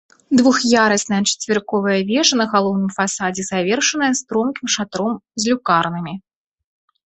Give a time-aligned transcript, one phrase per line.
[0.37, 6.13] Двух'ярусная чацверыковая вежа на галоўным фасадзе завершаная стромкім шатром з люкарнамі.